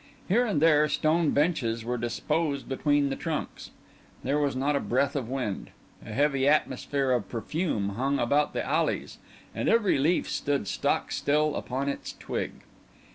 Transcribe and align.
Here 0.27 0.47
and 0.47 0.59
there 0.59 0.89
stone 0.89 1.29
benches 1.29 1.85
were 1.85 1.95
disposed 1.99 2.67
between 2.67 3.11
the 3.11 3.15
trunks. 3.15 3.69
There 4.23 4.39
was 4.39 4.55
not 4.55 4.75
a 4.75 4.79
breath 4.79 5.15
of 5.15 5.29
wind; 5.29 5.69
a 6.03 6.11
heavy 6.11 6.47
atmosphere 6.47 7.11
of 7.11 7.29
perfume 7.29 7.89
hung 7.89 8.17
about 8.17 8.53
the 8.53 8.65
alleys; 8.65 9.19
and 9.53 9.69
every 9.69 9.99
leaf 9.99 10.27
stood 10.27 10.67
stock 10.67 11.11
still 11.11 11.55
upon 11.55 11.87
its 11.87 12.13
twig. 12.19 12.63